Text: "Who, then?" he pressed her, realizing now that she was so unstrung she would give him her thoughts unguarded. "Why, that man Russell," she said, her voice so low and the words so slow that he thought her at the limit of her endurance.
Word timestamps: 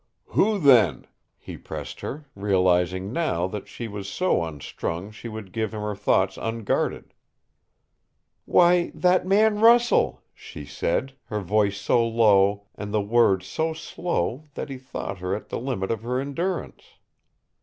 "Who, 0.29 0.57
then?" 0.57 1.05
he 1.37 1.57
pressed 1.57 1.99
her, 1.99 2.25
realizing 2.33 3.13
now 3.13 3.45
that 3.45 3.67
she 3.67 3.87
was 3.87 4.09
so 4.09 4.43
unstrung 4.43 5.11
she 5.11 5.27
would 5.29 5.51
give 5.53 5.75
him 5.75 5.81
her 5.81 5.93
thoughts 5.95 6.39
unguarded. 6.41 7.13
"Why, 8.45 8.91
that 8.95 9.27
man 9.27 9.59
Russell," 9.59 10.23
she 10.33 10.65
said, 10.65 11.13
her 11.25 11.39
voice 11.41 11.77
so 11.79 12.03
low 12.03 12.65
and 12.73 12.91
the 12.91 12.99
words 12.99 13.45
so 13.45 13.73
slow 13.73 14.47
that 14.55 14.69
he 14.71 14.79
thought 14.79 15.19
her 15.19 15.35
at 15.35 15.49
the 15.49 15.59
limit 15.59 15.91
of 15.91 16.01
her 16.01 16.19
endurance. 16.19 16.81